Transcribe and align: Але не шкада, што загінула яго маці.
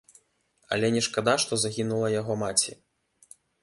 Але 0.77 0.87
не 0.95 1.03
шкада, 1.09 1.37
што 1.45 1.53
загінула 1.67 2.13
яго 2.19 2.41
маці. 2.47 2.71